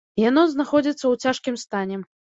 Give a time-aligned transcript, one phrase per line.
[0.29, 2.01] Яно знаходзіцца ў цяжкім стане.